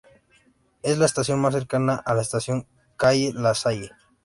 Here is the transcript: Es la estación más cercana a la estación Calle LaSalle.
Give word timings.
Es 0.81 0.97
la 0.97 1.05
estación 1.05 1.39
más 1.39 1.53
cercana 1.53 1.93
a 1.93 2.15
la 2.15 2.23
estación 2.23 2.65
Calle 2.97 3.33
LaSalle. 3.35 3.91